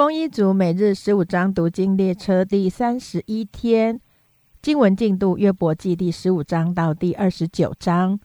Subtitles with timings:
[0.00, 4.00] 丰一族每日十五章读经列车第三十一天，
[4.62, 8.18] 经文进度约伯记第十五章到第二十九章。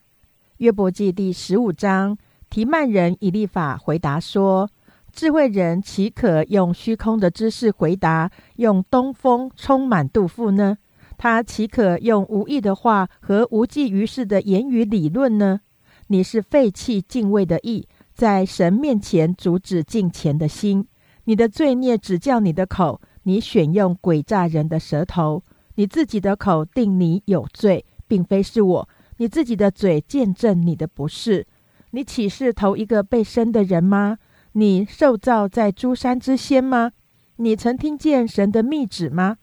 [0.60, 2.18] 约伯记第十五章，
[2.50, 4.70] 提曼人以利法回答说
[5.12, 10.78] ：“智慧人岂可用虚空的知识回答，用东风充满杜甫呢？
[11.18, 15.60] 他岂可用无意的话和无济于事的言语理论呢？
[16.08, 20.88] 你是废弃敬畏的意，在神面前阻止敬虔的心。
[21.26, 25.44] 你的罪孽只叫你的口，你选用诡诈人的舌头，
[25.76, 28.90] 你自己的口定你有罪，并非是我。
[29.18, 31.48] 你自己的嘴见证你的不是。
[31.92, 34.18] 你岂是头一个被生的人吗？
[34.54, 36.92] 你受造在诸山之先吗？
[37.38, 39.38] 你曾听见神的密旨吗？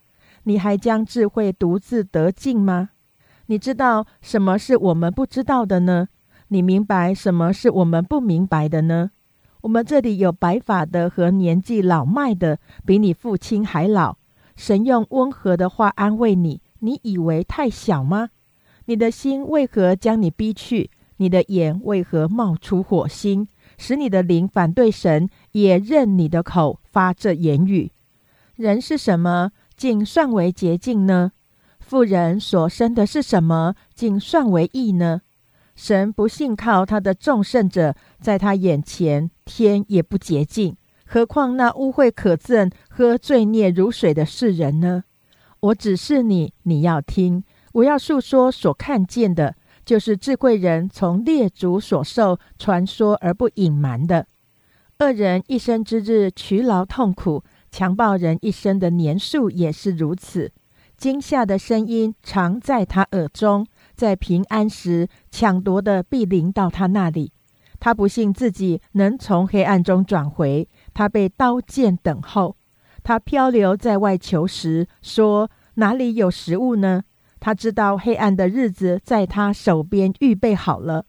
[0.44, 2.90] 你还将智慧独自得尽吗？
[3.46, 6.08] 你知道什么是我们不知道的呢？
[6.48, 9.10] 你明白什么是我们不明白的呢？
[9.62, 14.16] 我们这里有白发的和年纪老迈的，比你父亲还老。
[14.56, 18.30] 神用温和的话安慰你，你以为太小吗？
[18.86, 20.90] 你的心为何将你逼去？
[21.18, 23.46] 你的眼为何冒出火星，
[23.78, 27.92] 使你的灵反对神，也任你的口发这言语？
[28.56, 31.30] 人是什么，竟算为洁净呢？
[31.78, 35.20] 妇人所生的是什么，竟算为义呢？
[35.82, 45.02] 神不信靠他的众圣者，在他眼前，天也不洁净，何况那污秽可憎、喝罪孽如水的世人呢？
[45.58, 54.28] 我指示你，你要听；我要述说所看见的，就是智慧人从列祖所受传说而不隐瞒的。
[55.00, 60.52] 恶人一生之日劬劳痛苦，强暴人一生的年数也是如此。
[60.96, 63.66] 惊吓的声音常在他耳中。
[63.94, 67.32] 在平安时，抢夺的必临到他那里。
[67.80, 72.56] 他不信自己能从黑暗中转回，他被刀剑等候。
[73.02, 77.02] 他漂流在外求食，说：“哪里有食物呢？”
[77.40, 81.06] 他知道黑暗的日子在他手边预备好了。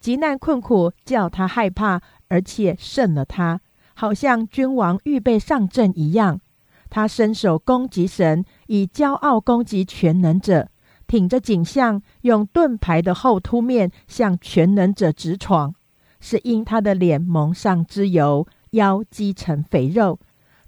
[0.00, 3.60] 极难困苦叫他害怕，而且胜了他，
[3.92, 6.40] 好像君王预备上阵一样。
[6.88, 10.70] 他伸手攻击神，以骄傲攻击全能者。
[11.08, 15.74] 挺着颈项，用盾牌的后凸面向全能者直闯，
[16.20, 20.20] 是因他的脸蒙上脂油，腰积成肥肉。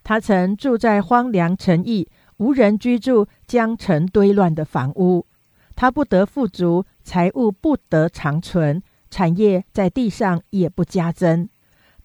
[0.02, 2.08] 他曾住在荒凉城邑、
[2.38, 5.26] 无人居住、江城堆乱的房屋。
[5.76, 11.48] 他不得富足，财物不得长存，产业在地上也不加增。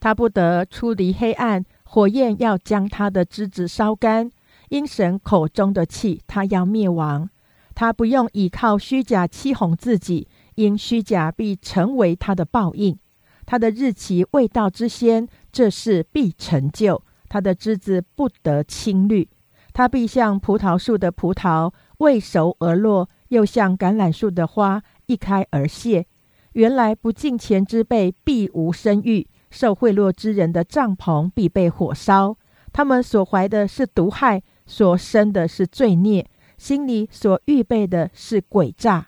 [0.02, 4.30] 他不得出离黑暗，火焰要将他的枝子烧干。
[4.70, 7.30] 因神口中的气，他要灭亡。
[7.76, 12.98] 他不用倚靠虚假欺哄自己，因虚假必成为他的报应。
[13.46, 17.04] 他的日期未到之先，这事必成就。
[17.28, 19.28] 他的枝子不得青绿，
[19.74, 26.06] 他必像葡萄树的葡萄未熟而落，又像橄榄树的花一开而谢。
[26.54, 32.38] 原来不敬虔之辈必无生育，受贿赂之人的帐篷必被火烧。
[32.72, 36.26] 他们所怀的是毒害，所生的是罪孽。
[36.58, 39.08] 心里所预备的是诡诈。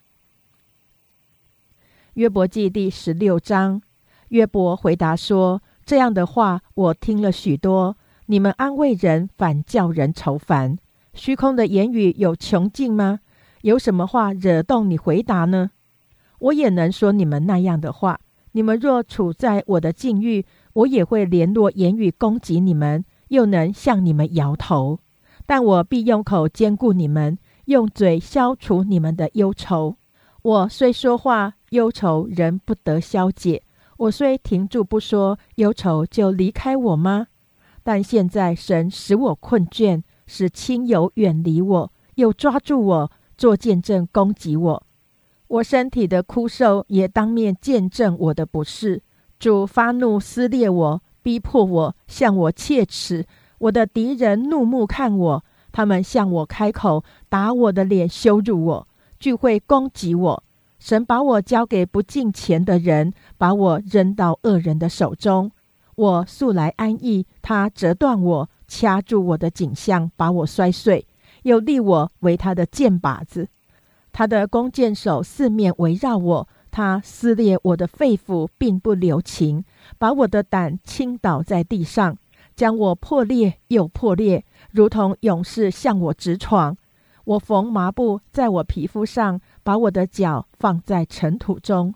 [2.13, 3.81] 约伯记第十六章，
[4.29, 7.95] 约伯回答说：“这样的话我听了许多。
[8.25, 10.77] 你们安慰人，反叫人愁烦。
[11.13, 13.19] 虚空的言语有穷尽吗？
[13.61, 15.71] 有什么话惹动你回答呢？
[16.39, 18.19] 我也能说你们那样的话。
[18.51, 24.99] 你们若处在我的境遇，我也会联络言语攻击你们，又能向你们摇头。”
[25.47, 29.95] 但我必用口兼顾你们，用嘴消除你们的忧愁。
[30.43, 33.63] 我虽说话，忧愁仍不得消解；
[33.97, 37.27] 我虽停住不说，忧愁就离开我吗？
[37.81, 44.83] 但现在神使我困倦，使亲友远离我，又抓住我做见证攻击我。
[45.47, 49.01] 我身体的枯瘦也当面见证我的不是。
[49.39, 53.25] 主发怒撕裂我，逼迫我，向我切齿。
[53.59, 58.87] 我的敌人怒目看我，他们向我开口，打我的脸，羞辱我，
[59.19, 60.43] 聚会攻击我。
[60.79, 65.51] 神把我交给不敬虔的人，把我扔到恶人的手中。
[65.95, 71.07] 我素来安逸，他折断我，掐住我的颈项，把我摔碎，
[71.41, 73.47] 又立我为他的箭靶子。
[74.13, 79.65] 他的弓箭手四面围绕我，他撕裂我的肺腑，并不留情，
[79.97, 82.15] 把我的胆倾倒在地上。
[82.57, 86.75] 将我破裂又破裂，如同勇士向我直闯。
[87.23, 91.93] 我缝麻布在我皮肤上，把我的脚放在尘土中。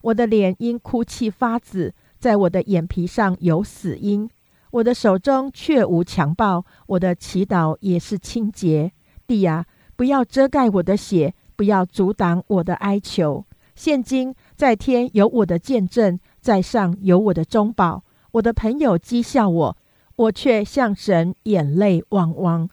[0.00, 4.30] 我的脸因哭泣发紫，在我的眼皮上有死因。
[4.70, 8.92] 我的手中却无强暴，我的祈祷也是清洁。
[9.26, 13.44] 地呀，不要遮盖我的血，不要阻挡我的哀求。
[13.74, 18.04] 现今在天有我的见证，在上有我的中保。
[18.32, 19.76] 我的朋友讥笑我，
[20.18, 22.68] 我却向神眼泪汪汪。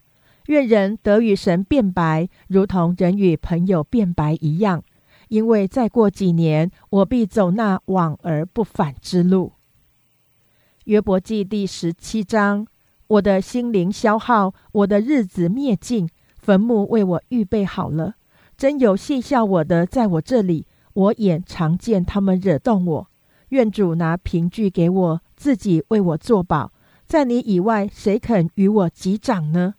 [0.48, 4.84] 愿人得与神变白，如同人与朋友变白一样。
[5.30, 9.54] 因为再过几年，我必走那往而不返之路。
[10.86, 12.66] 约伯记第十七章：
[13.08, 18.16] 我的心灵消耗，我的日子灭尽，坟墓为我预备好了。
[18.58, 23.08] 真有戏笑我的，在我这里，我眼常见他们惹动我。
[23.50, 26.72] 愿主拿凭据给我，自己为我作保。
[27.06, 29.76] 在你以外，谁肯与我击掌呢？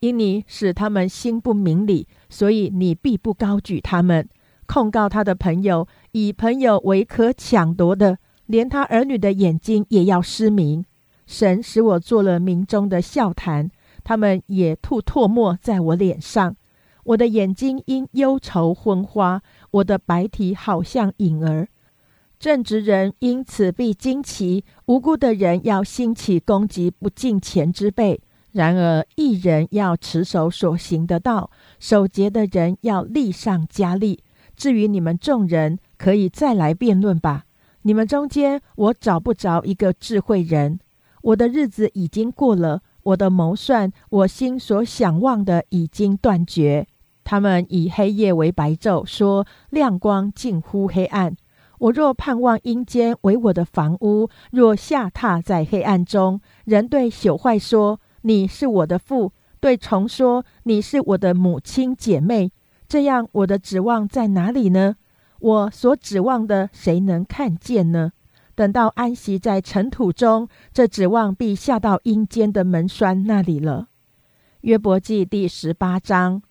[0.00, 4.28] 因你使他们心不明理，所以你必不高举他们。
[4.66, 8.18] 控告他的朋友，以朋友为可抢夺的。
[8.46, 10.84] 连他儿女的眼睛也要失明。
[11.26, 13.70] 神使我做了民中的笑谈，
[14.04, 16.54] 他们也吐唾沫在我脸上。
[17.02, 19.42] 我的眼睛因忧愁昏花，
[19.72, 21.68] 我的白体好像影儿。
[22.38, 28.20] 正直人因此必惊奇，无辜的人要兴起攻击不敬钱之辈。
[28.52, 34.22] 然而一人要持守所行的道，守节的人要力上加力。
[34.54, 37.44] 至于你们众人，可以再来辩论吧。
[37.82, 40.80] 你们中间，我找不着一个智慧人。
[41.22, 46.86] 我的日子已经过了，我的谋算，我心所想望的已经断绝。
[47.24, 51.36] 他们以黑夜为白昼，说亮光近乎黑暗。
[51.78, 62.52] 我若盼望阴间为我的房屋，若下榻在黑暗中，人对朽坏说：“你是我的父。”对虫说：“你是我的母亲姐妹。”
[62.88, 64.96] 这样，我的指望在哪里呢？
[65.40, 68.12] 我所指望的，谁能看见呢？
[68.54, 73.88] 等到安息在尘土中，这指望必下到阴间的门栓那里了。
[74.62, 76.42] 约伯记第十八章，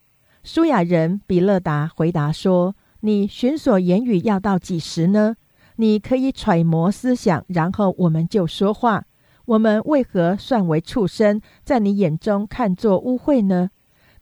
[0.43, 2.75] 舒雅人比勒达回答说
[3.05, 5.35] ：“你寻所言语要到几时呢？
[5.75, 9.05] 你可以揣摩思想，然后我们就说话。
[9.45, 13.69] 我们为何算为畜生，在你眼中看作污秽呢？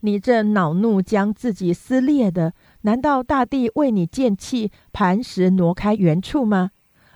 [0.02, 2.52] 你这恼怒将自己撕裂的。”
[2.84, 6.72] 难道大地为你见气，磐石挪开原处吗？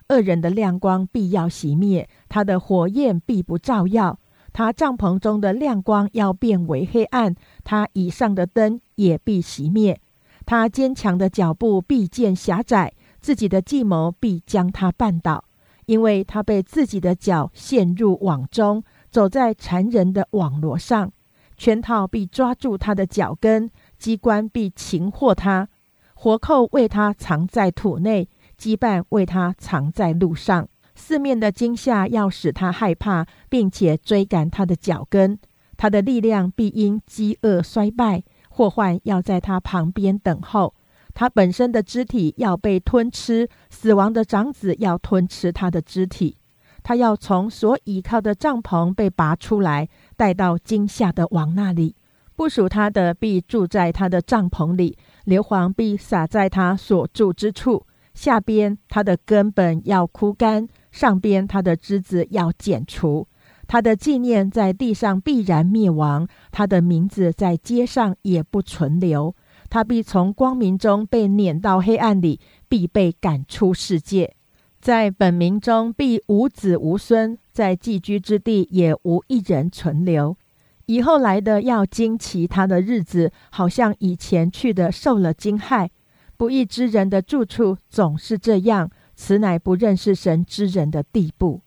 [0.07, 4.17] 恶人的亮光必要熄灭，他的火焰必不照耀，
[4.53, 7.35] 他帐篷中的亮光要变为黑暗，
[7.65, 9.99] 他以上的灯也必熄灭。
[10.47, 15.43] 他坚强的脚步必见狭窄，自己的计谋必将他绊倒，
[15.87, 21.11] 因为他被自己的脚陷入网中，走在缠人的网罗上，
[21.57, 23.69] 圈套必抓住他的脚跟。
[23.99, 25.67] 机关必擒获他，
[26.13, 30.69] 活扣为他藏在土内，羁绊为他藏在路上。
[30.95, 35.37] 四面的惊吓要使他害怕，并且追赶他的脚跟。
[35.75, 38.23] 他的力量必因饥饿衰败，
[38.57, 40.73] 祸患要在他旁边等候。
[41.13, 46.37] 他本身的肢体要被吞吃，死亡的长子要吞吃他的肢体。
[46.81, 51.95] 他要从所倚靠的帐篷被拔出来，带到惊吓的王那里。
[52.35, 57.85] 不属他的必住在他的帐篷里，硫磺必洒在他所住之处。
[58.15, 63.27] 下边他的根本要枯干，上边他的枝子要剪除。
[63.67, 69.35] 他的纪念在地上必然灭亡，他的名字在街上也不存留。
[69.69, 72.39] 他必从光明中被撵到黑暗里，
[72.69, 74.33] 必被赶出世界。
[74.79, 80.37] 在本名中必无子无孙，在寄居之地也无一人存留。
[80.85, 85.89] 以后来的要惊奇他的日子，好像以前去的受了惊骇。
[86.37, 91.59] 不义之人的住处总是这样，此乃不认识神之人的地步。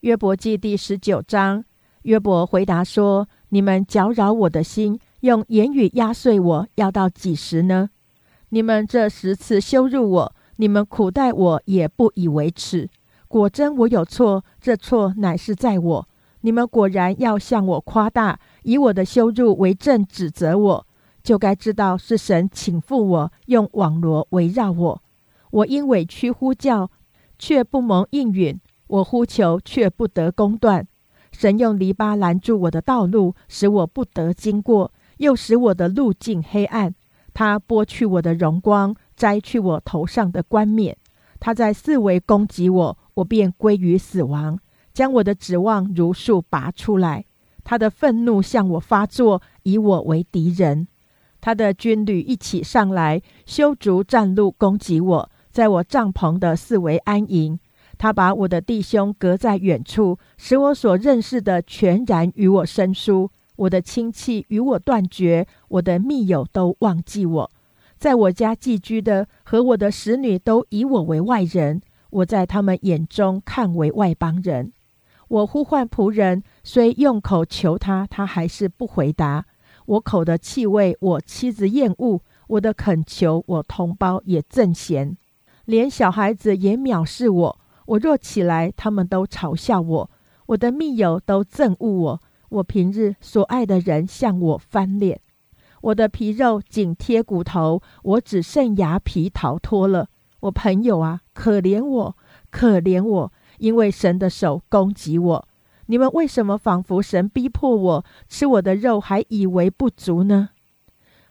[0.00, 1.62] 约伯记第十九章，
[2.02, 7.90] 约伯回答说：“你们搅扰我的心，用言语压碎我，要到几时呢？
[8.48, 12.88] 你们这十次羞辱我，你们苦待我，也不以为耻。
[13.28, 16.08] 果真我有错，这错乃是在我。
[16.40, 20.86] 你们果然要向我夸大。”以我的羞辱为证，指责我，
[21.22, 25.02] 就该知道是神请负我，用网罗围绕我。
[25.50, 26.90] 我因委屈呼叫，
[27.38, 28.56] 却不蒙应允；
[28.90, 30.86] 我呼求，却不得公断。
[31.30, 36.94] 神用篱笆拦住我的道路，使我不得经过，又使我的路径黑暗。
[37.32, 40.96] 他剥去我的荣光，摘去我头上的冠冕。
[41.38, 44.58] 他在四围攻击我，我便归于死亡，
[44.92, 47.24] 将我的指望如数拔出来。
[47.62, 50.88] 他的愤怒向我发作，以我为敌人。
[51.40, 57.60] 他的军旅一起上来，修筑战路攻击我，在我帐篷的四围安营。
[58.00, 63.30] 他把我的弟兄隔在远处，使我所认识的全然与我生疏。
[63.56, 67.50] 我的亲戚与我断绝，我的密友都忘记我。
[67.98, 74.72] 在我家寄居的和我的使女都以我为外人，我在他们眼中看为外邦人。
[75.28, 79.44] 我呼唤仆人，虽用口求他，他还是不回答。
[79.84, 85.18] 我口的气味，我妻子厌恶；我的恳求，我同胞也憎嫌。
[85.66, 87.59] 连小孩子也藐视我。
[87.90, 90.10] 我若起来，他们都嘲笑我；
[90.46, 92.22] 我的密友都憎恶我。
[92.50, 95.20] 我平日所爱的人向我翻脸。
[95.82, 100.08] 我的皮肉紧贴骨头，我只剩牙皮逃脱了。
[100.40, 102.16] 我朋友啊，可怜我，
[102.50, 103.32] 可怜我！
[103.58, 105.48] 因为神的手攻击我，
[105.86, 110.50] 你们为什么仿佛神逼迫我吃我的肉，还以为不足呢？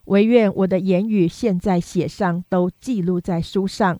[0.05, 3.99] 唯愿我的言语现在写上，都记录在书上，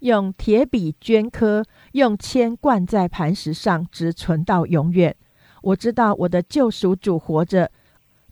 [0.00, 5.14] 用铁笔镌刻，用铅灌在磐石上，直存到永远。
[5.62, 7.70] 我知道我的救赎主活着，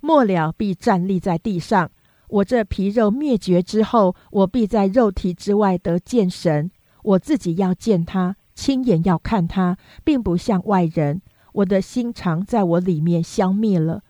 [0.00, 1.90] 末了必站立在地上。
[2.28, 6.70] 我这皮肉灭绝之后，我必在肉体之外得见神。
[7.02, 8.36] 我自己要见他。
[8.54, 11.20] 亲眼要看他，并不像外人。
[11.52, 14.02] 我的心肠在我里面消灭了。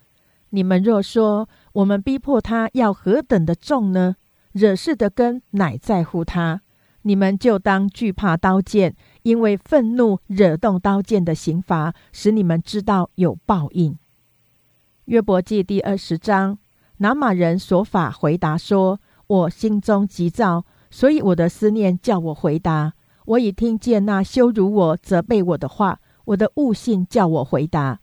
[0.51, 4.17] 你们若说我们逼迫他要何等的重呢？
[4.53, 6.63] 惹事的根乃在乎他。
[7.07, 13.97] 你们就当惧怕刀剑，因为愤怒惹动刀剑的刑罚，使你们知道有报应。
[15.05, 16.59] 约伯记第二十章，
[16.97, 22.95] 拿马人所法回答说：“我心中急躁，所以我的思念叫我回答。”
[23.27, 28.01] 我已听见那羞辱我、责备我的话，我的悟性叫我回答。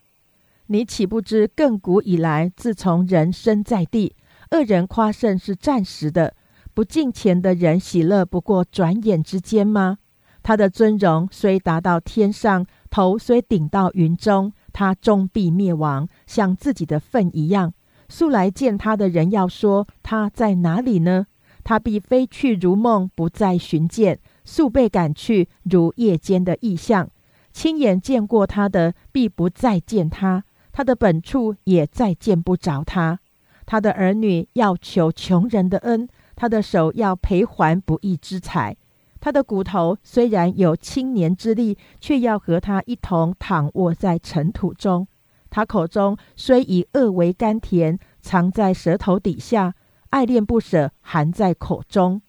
[0.67, 4.15] 你岂不知亘古以来，自从人生在地，
[4.51, 6.33] 恶人夸胜是暂时的；
[6.73, 9.99] 不敬虔的人喜乐不过转眼之间吗？
[10.41, 17.73] 他的尊荣虽达到天上，头虽顶到云中，他终必灭亡，像自己的粪一样。
[18.09, 21.27] 素来见他的人要说他在哪里呢？
[21.63, 24.19] 他必飞去如梦，不再寻见。
[24.43, 27.09] 速被赶去，如夜间的异象。
[27.53, 30.41] 亲眼见过他的，必不再见他；
[30.73, 33.19] 他的本处也再见不着他。
[33.65, 38.75] 他的儿女要求穷人的恩，他的手要赔还不义之财。
[39.19, 45.07] 他的骨头虽然有青年之力，却要和他一同躺卧在尘土中。
[45.49, 49.75] 他口中虽以恶为甘甜，藏在舌头底下，
[50.09, 52.21] 爱恋不舍，含在口中。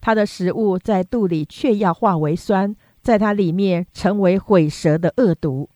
[0.00, 5.70] 他的食物在肚里却要化为酸，在他里面成为毁蛇的恶毒。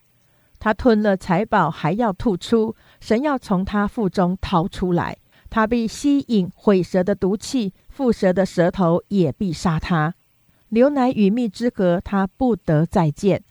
[0.59, 5.17] 他吞了财宝还要吐出，神要从他腹中掏出来。
[5.51, 10.15] 他必吸引毁蛇的毒气，蝮蛇的舌头也必杀他。
[10.71, 13.43] 牛奶与蜜之河，他不得再见。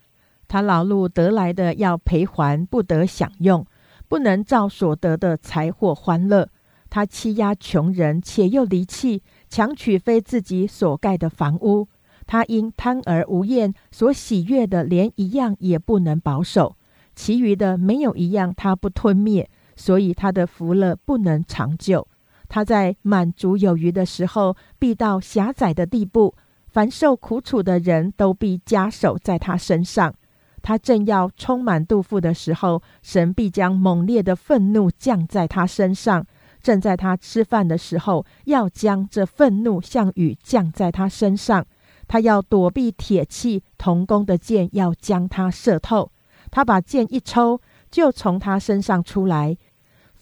[0.47, 3.65] 他劳碌得来的要赔还，不得享用，
[4.07, 6.47] 不能照所得的财货欢乐。
[6.89, 9.21] 他欺压穷人，且又离弃。
[9.49, 11.87] 强取非自己所盖的房屋，
[12.25, 16.77] 他因贪而无厌，所喜悦的连一样也不能保守，
[17.15, 22.05] 其余的没有一样他不吞灭，所以他的福乐不能长久。
[22.49, 26.33] 他在满足有余的时候，必到狭窄的地步；
[26.67, 30.13] 凡受苦楚的人都必加手在他身上。
[30.61, 36.25] 他正要充满肚腹的时候，神必将猛烈的愤怒降在他身上。
[36.61, 41.65] 正在他吃饭的时候，要将这愤怒像雨降在他身上。
[42.07, 46.11] 他要躲避铁器，铜弓的箭要将他射透。
[46.49, 49.57] 他把箭一抽，就从他身上出来，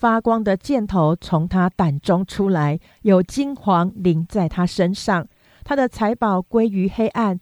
[0.05, 5.27] 发光的箭头从他胆中出来，有金黄淋在他身上。
[5.63, 7.39] 他的财宝归于黑暗，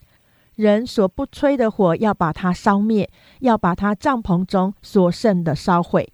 [0.56, 6.08] 人所不吹的火要把他烧灭，要把他帐篷中所剩的烧毁。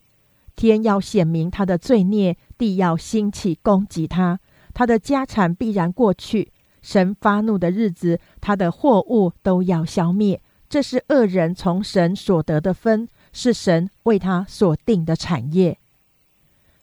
[0.56, 2.36] 天要显明他的罪孽。
[2.58, 4.40] 地要兴起攻击他，
[4.74, 6.52] 他的家产必然过去。
[6.82, 10.42] 神发怒的日子，他的货物都要消灭。
[10.68, 15.78] 这是恶人从神所得的分，是神为他所定的产业。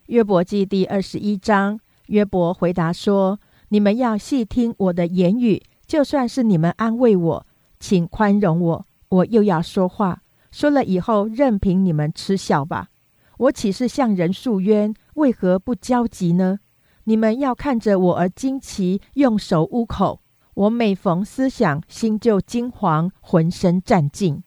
[0.07, 7.47] 约伯记第二十一章，约伯回答说：“你们要细听我的言语，就算是你们安慰我，
[7.81, 8.87] 请宽容我。
[9.09, 10.23] 我又要说话，
[10.53, 12.91] 说了以后，任凭你们嗤笑吧。
[13.39, 16.61] 我岂是向人诉冤？”为何不焦急呢？
[17.05, 20.21] 你们要看着我而惊奇，用手捂口。
[20.55, 24.45] 我每逢思想，心就惊惶，浑身战尽。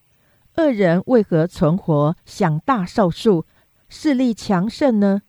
[0.56, 3.44] 恶人为何存活，享大寿数，
[3.90, 5.20] 势力强盛呢？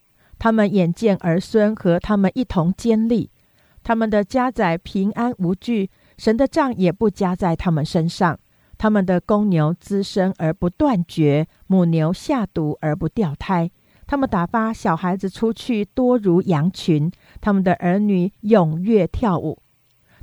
[0.42, 3.30] 他们眼见儿孙和他们一同坚立，
[3.84, 8.40] 他们的家宅平安无惧，神的杖也不加在他们身上。
[8.76, 13.70] 他们的公牛滋生而不断绝，母牛下犊而不掉胎。
[14.08, 19.62] 他们打发小孩子出去，多如羊群；他们的儿女踊跃跳舞，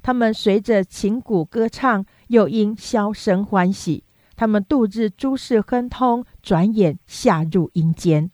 [0.03, 4.03] 他们随着琴鼓歌唱，又因箫声欢喜。
[4.35, 8.33] 他们度日诸事亨通，转眼下入阴间。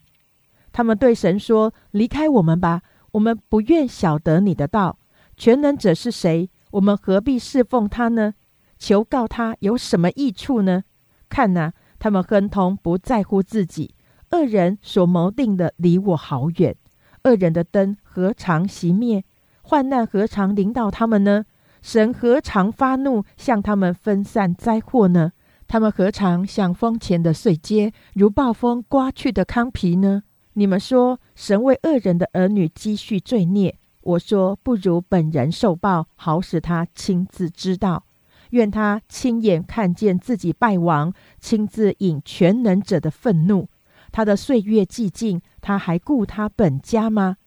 [0.75, 4.99] 他们对神说：“离开我们吧，我们不愿晓得你的道。
[5.37, 6.51] 全能者是谁？
[6.73, 8.35] 我们何必侍奉他呢？
[8.77, 10.83] 求告他有什么益处呢？
[11.29, 13.95] 看呐，他们亨通，不在乎自己。
[14.33, 16.75] 恶人所谋定的离我好远。
[17.23, 19.25] 恶人的灯何尝熄灭？
[19.63, 21.45] 患难何尝临到他们呢？
[21.83, 25.31] 神何尝发怒，向他们分散灾祸呢？
[25.69, 30.25] 他们何尝像风前的碎秸，如暴风刮去的糠皮呢？”
[30.57, 38.05] 你们说神为恶人的儿女积蓄罪孽，我说不如本人受报，好使他亲自知道。
[38.51, 43.69] 愿他亲眼看见自己败亡，亲自引全能者的愤怒。
[44.13, 47.39] 他的岁月寂静，他还顾他本家吗？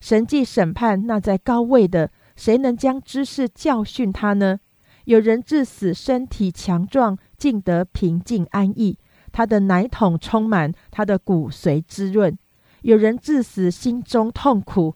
[0.00, 4.58] 神既审判那在高位的，谁能将知识教训他呢？
[5.04, 8.98] 有人致死，身体强壮，竟得平静安逸。
[9.30, 12.36] 他的奶桶充满，他的骨髓滋润。
[12.86, 14.94] 有人致死，心中痛苦，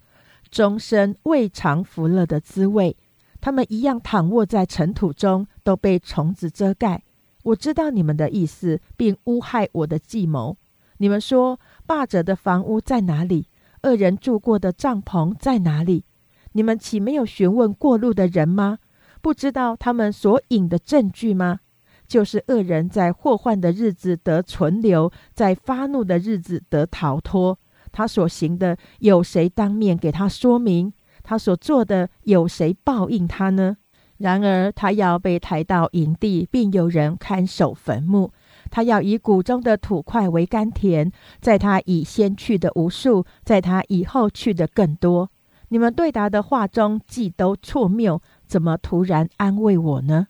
[0.49, 2.97] 终身未尝福乐的滋味。
[3.40, 7.02] 他们一样躺卧在尘土中，都被虫子遮盖。
[7.42, 10.56] 我知道你们的意思，并诬害我的计谋。
[10.99, 13.49] 你们说霸者的房屋在哪里？
[13.82, 16.04] 恶人住过的帐篷在哪里？
[16.52, 18.78] 你们岂没有询问过路的人吗？
[19.20, 21.59] 不知道他们所引的证据吗？
[22.06, 27.59] 就是恶人在祸患的日子得存留，在发怒的日子得逃脱。
[27.92, 30.92] 他所行的，有谁当面给他说明？
[31.23, 33.76] 他所做的，有谁报应他呢？
[34.18, 38.32] 然而，他要被抬到营地，并有人看守坟墓。
[38.70, 45.30] 他要以谷中的土块为甘甜，在他以先去的无数，在他以后去的更多。
[45.68, 50.26] 你们对答的话中，既都错谬，怎么突然安慰我呢？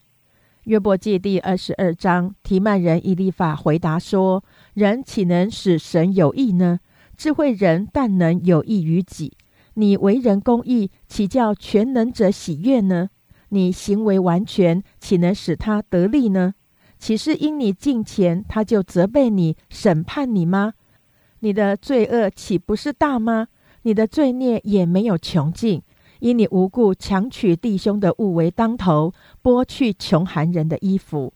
[0.65, 6.79] 约伯记第二十二章，提曼人以利法回答说：“人岂能使神有益呢？”
[7.21, 9.35] 智慧人但能有益于己，
[9.75, 13.11] 你为人公义，岂叫全能者喜悦呢？
[13.51, 16.55] 你行为完全，岂能使他得利呢？
[16.99, 20.73] 岂是因你敬虔，他就责备你、审判你吗？
[21.41, 23.49] 你的罪恶岂不是大吗？
[23.83, 25.83] 你的罪孽也没有穷尽，
[26.21, 31.35] 因你无故强取弟兄的物为当头，剥去穷寒人的衣服，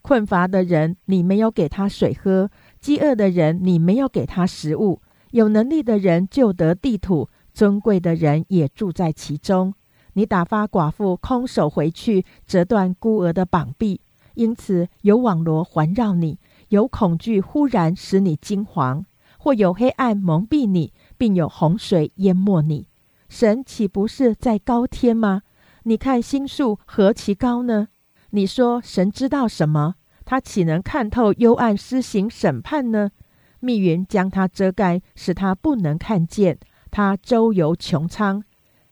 [0.00, 2.48] 困乏的人你没有给他水喝，
[2.80, 5.00] 饥饿的人你没有给他食物。
[5.34, 9.74] 有能力的人就得地土，尊贵的人也住在其中。
[10.12, 14.00] 你打发寡妇空手回去，折断孤儿的膀臂，
[14.34, 19.02] 因此有网罗环绕你，有恐惧忽然使你惊惶，
[19.36, 22.86] 或有黑暗蒙蔽你，并有洪水淹没你。
[23.28, 25.42] 神岂不是在高天吗？
[25.82, 27.88] 你看星宿何其高呢？
[28.30, 29.96] 你说神知道什么？
[30.24, 33.10] 他岂能看透幽暗，施行审判呢？
[33.64, 36.58] 密云将它遮盖，使它不能看见。
[36.90, 38.44] 它周游穹苍。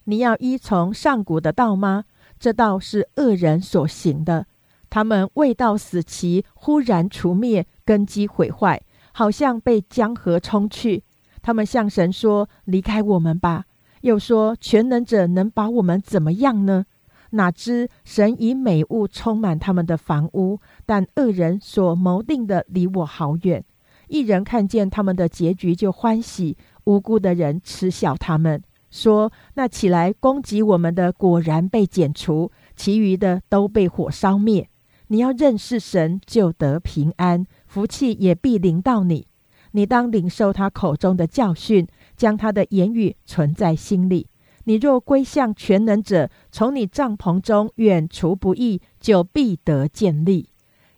[0.05, 2.05] 你要依从上古的道吗？
[2.41, 4.47] 这道是恶人所行的。
[4.91, 8.83] 他们未到死期，忽然除灭，根基毁坏，
[9.13, 11.05] 好像被江河冲去。
[11.41, 13.67] 他们向神说：“离开我们吧。”
[14.03, 16.87] 又说：“全能者能把我们怎么样呢？”
[17.31, 23.65] 哪知神以美物充满他们的房屋，但恶人所谋定的离我好远。
[24.13, 34.69] 一人看见他们的结局就欢喜，无辜的人嗤笑他们，说：“那起来攻击我们的果然被剪除，其余的都被火烧灭。”
[35.09, 39.27] 你要认识神，就得平安，福气也必临到你。
[39.71, 44.27] 你当领受他口中的教训，将他的言语存在心里。
[44.65, 50.51] 你若归向全能者，从你帐篷中远除不义，就必得建立。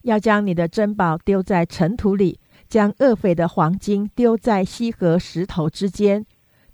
[0.03, 2.41] 要将你的珍宝丢在尘土里。
[2.69, 6.25] 将恶匪的黄金丢在溪河石头之间，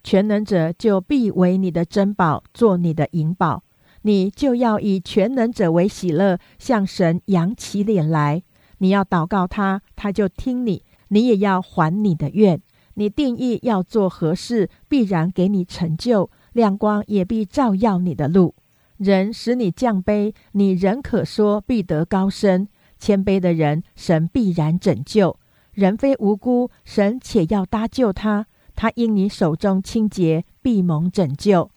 [0.03, 3.63] 全能者就必为你的珍宝，做你的银宝。
[4.03, 8.43] 你就要以全能者为喜乐，向神扬起脸来。
[8.79, 12.63] 你要祷告他，他就听你；你也要还你的愿。
[12.95, 16.31] 你定义要做何事，必然给你成就。
[16.53, 18.55] 亮光也必照耀你的路。
[18.97, 22.69] 人使你降卑，你仍可说必得高升。
[22.99, 25.39] 谦卑的人，神必然拯救。
[25.81, 28.47] 人非无辜，神且要搭救他。
[28.77, 31.71] 他因你手中清洁，必蒙拯救。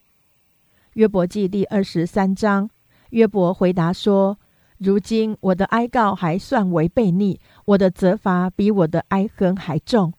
[0.96, 2.70] 约伯记第二十三章，
[3.12, 4.38] 约伯回答说
[4.78, 10.12] ：“如今我的哀告还算违背逆，我的责罚比我的哀恨还重。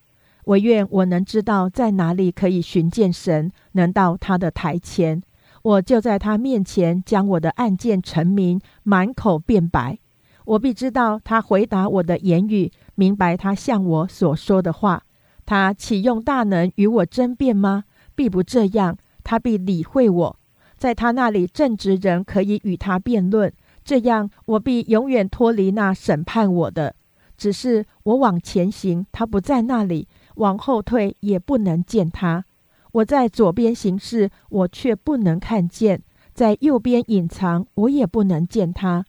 [0.46, 5.22] 唯愿我能知道在哪里可以寻见神，能到他的台前，
[5.60, 9.98] 我就在他面前将我的案件陈明，满口辩白。
[10.44, 15.02] 我必知道他回答我的言语，明白他向我所说的话。
[15.46, 17.84] 他启用大能与我争辩吗？
[18.14, 18.96] 必不这样。
[19.22, 20.36] 他必理会我，
[20.76, 23.52] 在他那里正直人可以与他辩论。
[23.84, 26.94] 这样，我必永远脱离那审判我的。
[27.36, 30.08] 只是我往前行，他不在那里。
[30.36, 32.44] 往后退也不能见他，
[32.92, 35.98] 我在左边行事，我却不能看见；
[36.32, 39.04] 在右边隐藏，我也不能见他。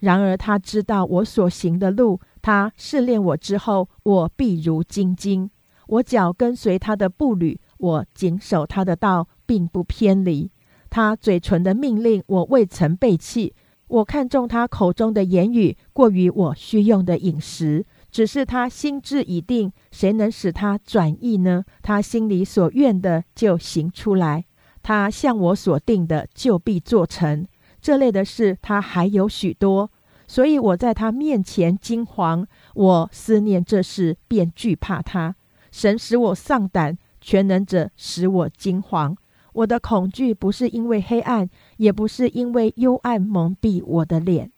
[0.00, 5.50] 然而他知道我所行的路，他试炼我之后，我必如精金。
[5.86, 10.50] 我脚跟随他的步履，我谨守他的道，并不偏离。
[10.90, 13.54] 他嘴唇的命令，我未曾背弃。
[13.88, 17.86] 我看中他口中的言语，过于我需用的饮食。
[18.10, 21.64] 只是他心志已定，谁能使他转意呢？
[21.82, 24.44] 他心里所愿的就行出来，
[24.82, 27.46] 他向我所定的就必做成。
[27.80, 29.90] 这类的事他还有许多，
[30.26, 35.34] 所以我在他面前惊惶，我思念这事便惧怕他。
[35.70, 39.16] 神使我丧胆，全能者使我惊惶。
[39.52, 44.52] 我的恐惧不是因为黑暗，也不是因为幽暗蒙蔽我的脸。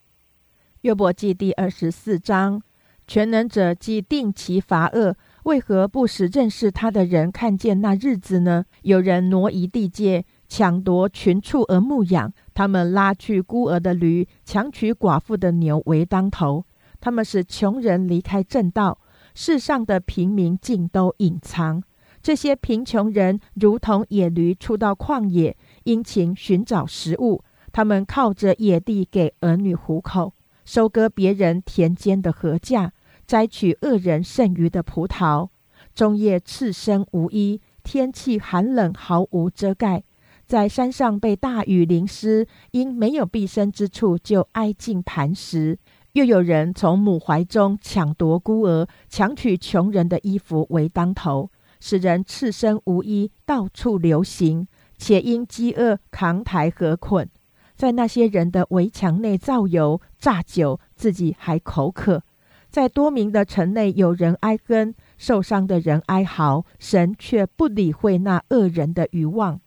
[0.83, 2.63] 约伯记第二十四章。
[3.07, 8.65] 全能者既定其罚恶，为何不使认识他的人看见那日子呢？
[8.83, 12.31] 有人挪移地界，抢夺群畜而牧养；
[12.61, 16.67] 他们拉去孤儿的驴，强取寡妇的牛为当头。
[17.01, 18.99] 他们使穷人离开正道，
[19.35, 21.83] 世上的平民尽都隐藏。
[22.23, 27.43] 这些贫穷人如同野驴出到旷野，殷勤寻找食物。
[27.73, 30.35] 他们靠着野地给儿女糊口，
[30.67, 32.91] 收割别人田间的禾稼。
[33.27, 35.49] 摘取恶人剩余的葡萄，
[35.95, 40.03] 中夜赤身无衣，天气寒冷，毫无遮盖。
[40.51, 45.79] 在山上被大雨淋湿，因没有避身之处，就挨近磐石。
[46.15, 54.67] 又有人从母怀中抢夺孤儿，抢取穷人的衣服为当头，使人赤身无衣，到处流行，
[54.99, 57.29] 且因饥饿扛抬和捆，
[57.77, 62.25] 在那些人的围墙内造油榨酒，自己还口渴。
[62.69, 69.61] 在多名的城内，有人哀哼，受伤的人哀嚎，神却不理会那恶人的欲望；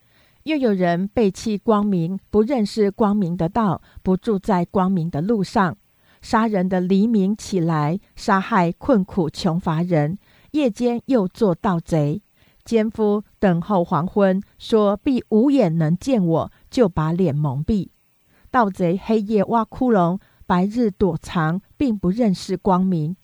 [0.43, 5.77] 又有人背弃光明，不认识光明的道，不住在光明的路上，
[6.21, 10.17] 杀人的黎明起来，杀害困苦穷乏人；
[10.51, 12.21] 夜间又做盗贼，
[12.63, 17.89] 奸夫等候黄昏，说必无眼能见我，就把脸蒙蔽。
[18.51, 20.19] 盗贼黑夜挖窟窿。
[20.45, 23.15] 白日躲藏，并不认识光明。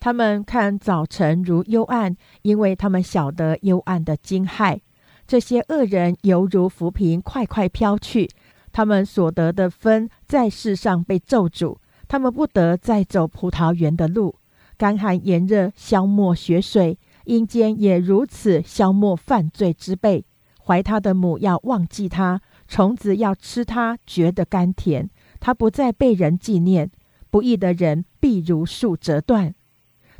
[0.00, 4.80] 他们看早晨如幽暗，因为他们晓得幽暗的惊骇。
[5.26, 8.28] 这些恶人犹如浮萍，快快飘去。
[8.72, 14.36] 他们所得的分在世上被咒诅，他们不得再走葡萄园的路。
[14.76, 20.24] 干旱炎热消磨血水，阴间也如此消磨犯罪之辈。
[20.66, 25.08] 怀他的母要忘记他，虫子要吃他，觉得甘甜。
[25.38, 26.90] 他不再被人纪念，
[27.30, 29.54] 不义的人必如树折断。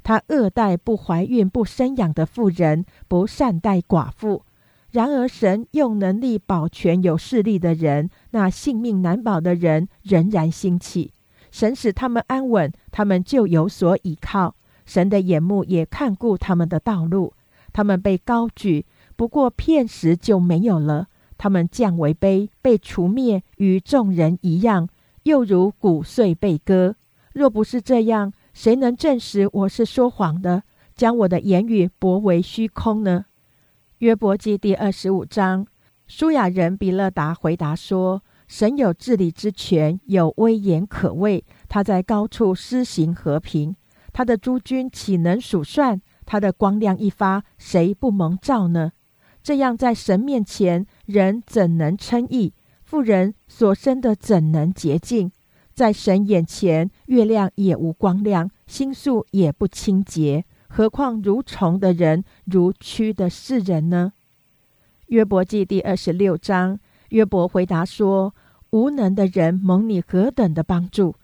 [0.02, 4.44] 他恶待不怀孕、不生养的妇人，不善待寡妇。
[4.94, 11.12] 然而神用能力保全有势力的人，那性命难保的人仍然兴起。
[11.50, 14.54] 神使他们安稳，他们就有所倚靠。
[14.86, 17.32] 神的眼目也看顾他们的道路。
[17.72, 21.08] 他们被高举，不过片时就没有了。
[21.36, 24.88] 他们降为卑，被除灭，与众人一样。
[25.24, 26.94] 又如骨碎被割，
[27.32, 30.62] 若不是这样，谁能证实我是说谎的，
[30.94, 33.24] 将我的言语驳为虚空呢？
[34.04, 35.66] 约伯记第二十五章，
[36.06, 43.74] 舒雅人比勒达回答说：“神有治理之权，有威严可畏，他在高处施行和平，
[44.12, 46.02] 他的诸军岂能数算？
[46.26, 48.92] 他的光亮一发，谁不蒙照呢？
[49.42, 52.52] 这样在神面前，人怎能称义？”
[52.84, 55.32] 富人所生的怎能洁净？
[55.72, 60.44] 在神眼前，月亮也无光亮，星宿也不清洁。
[60.76, 64.12] 何况如虫的人，如蛆的世人呢？
[65.06, 68.34] 约伯记第二十六章，约伯回答说
[68.70, 71.14] ：“无能的人蒙你何等的帮助，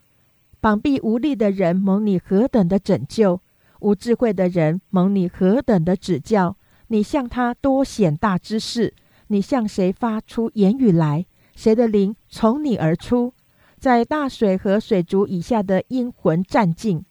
[0.60, 3.40] 膀臂无力的人蒙你何等的拯救，
[3.80, 6.56] 无智慧的人蒙你何等的指教。
[6.86, 8.94] 你向他多显大之事，
[9.26, 13.34] 你向谁发出言语来？”谁的灵从你而出？
[13.80, 17.04] 在大水和水族以下的阴魂战尽，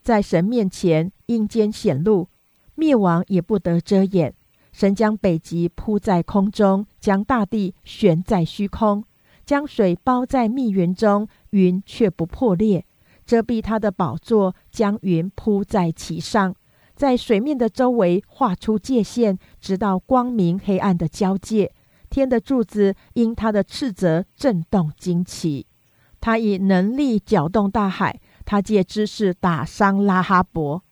[0.00, 2.28] 在神面前阴间显露，
[2.74, 4.34] 灭亡也不得遮掩。
[4.72, 9.04] 神将北极铺在空中，将大地悬在虚空，
[9.44, 12.84] 将水包在密云中，云却不破裂，
[13.24, 16.54] 遮蔽他的宝座，将云铺在其上，
[16.96, 21.72] 在水面的周围画出界限，直到光明黑暗的交界。
[22.10, 25.66] 天的柱子因他的斥责震动惊奇。
[26.20, 30.83] 他以能力搅动大海，他借知识打伤拉哈伯，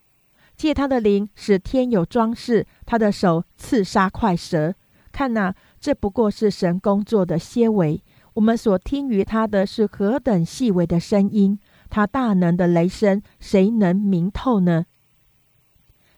[0.56, 4.74] 借他的灵使天有装饰，他的手刺杀快蛇。
[5.10, 8.02] 看呐，这不过是神工作的些微。
[8.34, 11.58] 我们所听于他的是何等细微的声音，
[11.90, 14.86] 他大能的雷声，谁能明透呢？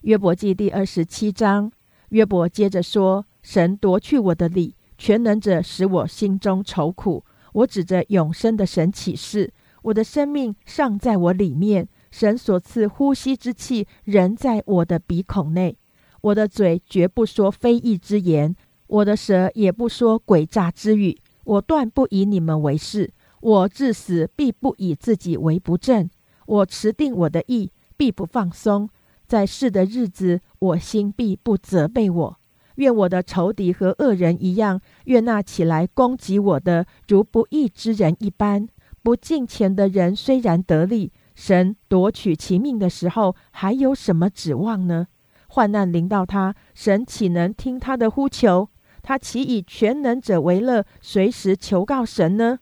[0.03, 1.73] 约伯记第二十七章，
[2.11, 15.77] 约伯接着说：“神夺去我的理，全能者使我心中愁苦。”我指着永生的神起誓，我的生命尚在我里面，神所赐呼吸之气仍在我的鼻孔内。
[16.21, 18.55] 我的嘴绝不说非义之言，
[18.87, 21.19] 我的舌也不说诡诈之语。
[21.43, 26.09] 我断不以你们为是，我至死必不以自己为不正。
[26.47, 28.89] 我持定我的意，必不放松。
[29.27, 32.39] 在世的日子，我心必不责备我。
[32.77, 38.69] 愿我的仇敌和恶人一样，愿那起来攻击我的如不义之人一般。
[39.03, 45.09] 不敬虔的人虽然得利，神夺取其命的时候，还有什么指望呢？
[45.49, 48.69] 患难临到他，神岂能听他的呼求？
[49.03, 52.59] 他岂以全能者为乐，随时求告神呢？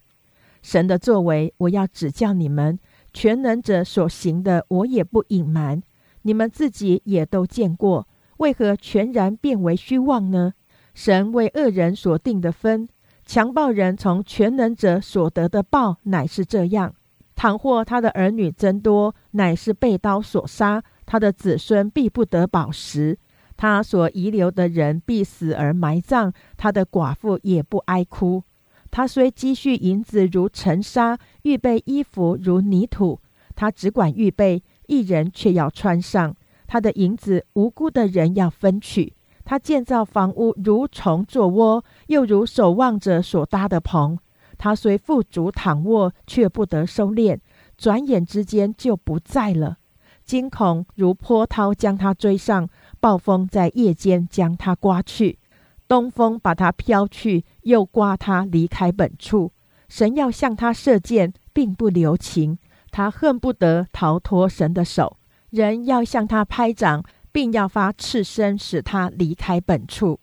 [0.63, 2.79] 神的作为，我要指教你们；
[3.13, 5.83] 全能者所行的，我也不隐瞒。
[6.23, 8.09] 你们自己也都见过。
[8.39, 10.55] 为何全然变为虚妄呢？
[10.95, 12.89] 神为恶人所定的分，
[13.25, 16.95] 强暴人从全能者所得的报，乃是这样：
[17.43, 23.17] 倘或他的儿女增多，乃是被刀所杀，他的子孙必不得饱食；
[23.57, 28.45] 他所遗留的人必死而埋葬，他的寡妇也不哀哭。
[28.93, 33.19] 他虽积蓄银子如尘沙，预备衣服如泥土，
[33.57, 36.37] 他只管预备，一人却要穿上。
[36.69, 44.17] 他的银子，无辜的人要分取；他建造房屋，如虫做窝，又如守望者所搭的棚。
[44.63, 47.37] 他虽富足躺卧，却不得收敛，
[47.77, 49.79] 转眼之间就不在了。
[50.25, 52.69] 惊恐如波涛将他追上，
[53.01, 55.41] 暴风在夜间将他刮去，
[55.89, 59.51] 东风把他飘去，又刮他离开本处。
[59.89, 62.57] 神要向他射箭，并不留情，
[62.93, 65.17] 他恨不得逃脱神的手。
[65.51, 70.21] 人要向他拍掌，并要发赤身，使他离开本处。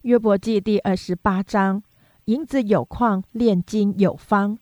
[0.00, 1.80] 约伯记第二十八章：
[2.32, 4.56] 银子有矿，炼金有方，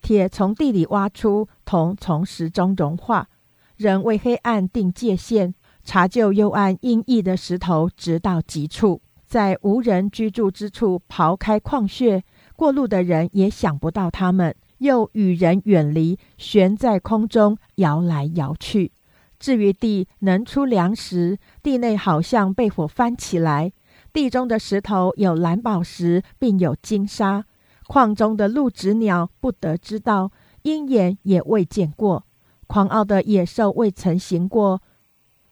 [0.00, 3.28] 铁从地里挖出，铜从石中融化。
[3.76, 12.22] 人为黑暗定界限，查究幽暗阴翳的石头，直到极处，在无人居住之处刨开矿穴，
[12.54, 18.92] 过路的人也想不到他们，又与人远离，悬在空中，摇来摇去。
[19.40, 23.72] 至于地能出粮食，地内好像被火翻起来。
[24.16, 27.44] 地中的石头有蓝宝石，并有金沙。
[27.86, 32.24] 矿中的鹿子鸟不得知道，鹰眼也未见过。
[32.66, 34.80] 狂傲的野兽未曾行过，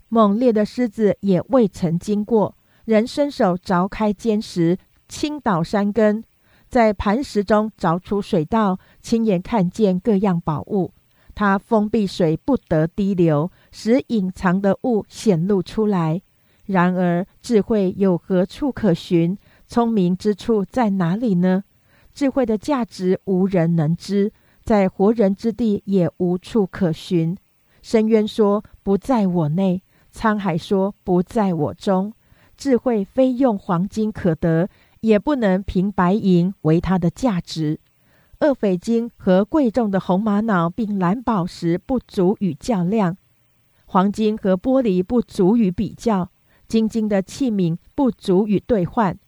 [0.08, 2.56] 猛烈的狮子也未曾经过。
[2.86, 4.78] 人伸手凿开坚石，
[5.10, 6.24] 倾倒山根，
[6.70, 10.94] 在磐石中凿出水道，亲眼看见各样宝物。
[11.34, 16.22] 他封闭水不得滴流，使隐藏的物显露出来。
[16.66, 19.36] 然而智慧有何处可寻？
[19.66, 21.64] 聪明之处在哪里呢？
[22.12, 27.36] 智慧的价值无人能知，在活人之地也无处可寻。
[27.82, 32.12] 深渊说不在我内，沧海说不在我中。
[32.56, 34.68] 智慧非用黄金可得，
[35.00, 37.80] 也不能凭白银为它的价值。
[38.38, 43.16] 二匪金和贵重的红玛瑙并蓝宝石不足与较量，
[43.86, 46.30] 黄金和玻璃不足与比较，
[46.66, 49.18] 金晶的器皿不足与兑换，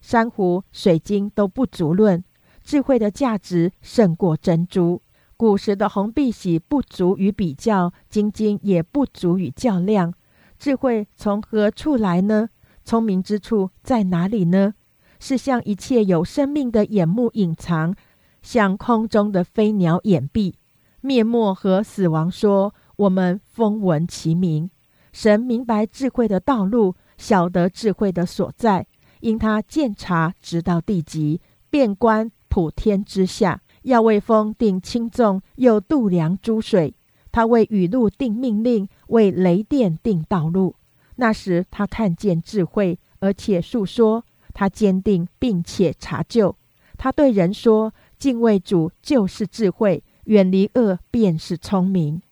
[0.00, 2.22] 珊瑚、水晶都不足论。
[2.62, 5.02] 智慧的价值胜过珍珠，
[5.36, 10.14] 古时的红碧玺不足与比较，金晶也不足与较量。
[10.58, 12.48] 智慧从何处来呢？
[12.84, 14.74] 聪明之处在哪里呢？
[15.20, 17.94] 是向一切有生命的眼目隐藏。
[18.40, 20.52] 向空中的飞鸟掩蔽，
[21.00, 24.68] 灭没和死亡说：“我们风闻其名。”
[25.14, 28.84] 神明白智慧的道路，晓得智慧的所在，
[29.20, 36.92] 因他鉴察直到地极，遍观普天之下，要为风定轻重，又度量诸水。
[37.30, 40.74] 他为雨露定命令，为雷电定道路。
[41.14, 44.24] 那时他看见智慧，而且述说。
[44.52, 46.56] 他坚定并且查究。
[46.96, 52.22] 他对人说：“敬畏主就是智慧，远离恶便是聪明。”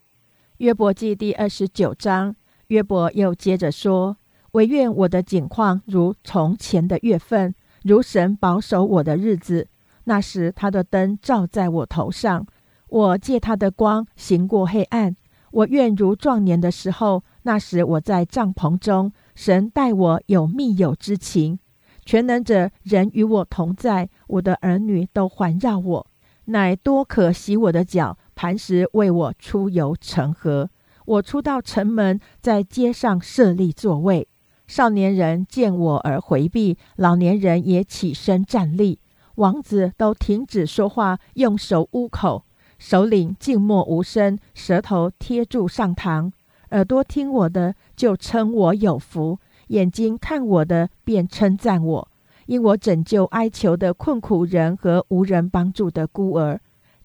[0.58, 2.36] 约伯记第二十九章，
[2.72, 4.16] 约伯又接着说
[4.52, 9.68] ：“唯愿我的景况如从前的月份，如神保守我的日子。
[10.04, 12.46] 那时他的灯照在我头上。”
[12.88, 15.14] 我借他的光行过黑暗，
[15.50, 21.58] 我愿如壮年的时候，那时我在帐篷中，神待我有密友之情，
[22.04, 26.06] 全能者人与我同在，我的儿女都环绕我，
[26.46, 30.68] 乃多可洗我的脚，磐石为我出游成河。
[31.04, 34.28] 我出到城门，在街上设立座位，
[34.66, 38.98] 少年人见我而回避，老年人也起身站立，
[39.36, 42.44] 王子都停止说话，用手捂口。
[42.78, 46.32] 首领静默无声，舌头贴住上膛，
[46.70, 49.38] 耳朵听我的就称我有福，
[49.68, 52.08] 眼睛看我的便称赞我，
[52.46, 56.60] 因我拯救哀求的困苦人和无人帮助的孤儿，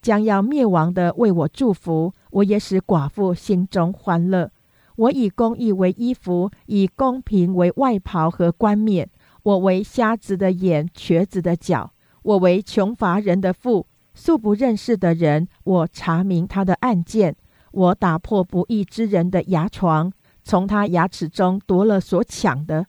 [0.07, 4.49] 将要灭亡的为我祝福，我也使寡妇心中欢乐。
[4.95, 9.09] 我以公义为衣服，以公平为外袍和冠冕。
[9.43, 11.91] 我为瞎子的眼，瘸子的脚，
[12.23, 13.85] 我为穷乏人的父。
[14.13, 17.33] 素不认识的人，我查明他的案件；
[17.73, 22.85] 我打破不义之人的牙床，从他牙齿中夺了所抢的。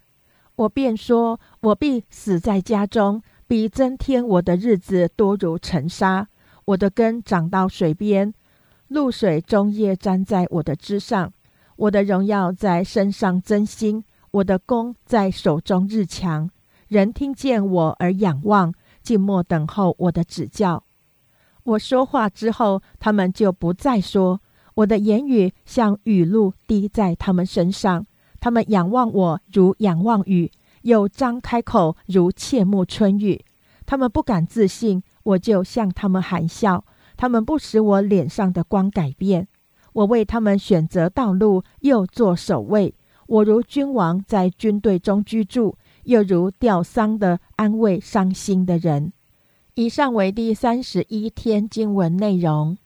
[0.55, 6.29] 我便说：我必死在家中，比增添我的日子多如尘沙。
[6.69, 8.35] 我的根长到水边，
[8.89, 11.33] 露水终夜粘在我的枝上。
[11.77, 16.51] 我的荣耀在身上增新，我的功在手中日强。
[16.89, 20.85] 人听见我而仰望，静默等候我的指教。
[21.63, 24.43] 我说话之后，他们就不再说。
[24.75, 28.07] 我的言语像雨露滴在他们身上，
[28.41, 30.53] 他们仰望我如仰望雨，
[30.83, 33.43] 又张开口如切慕春雨。
[33.87, 36.85] 他们不敢自信，我就向他们含笑。
[37.17, 39.49] 他们不使我脸上的光改变。
[39.93, 42.95] 我为他们选择道路，又做守卫。
[43.27, 49.13] 我如君王在军队中居住，又如吊丧的安慰伤心的人。
[49.75, 52.79] 以上为第三十一天经文内容。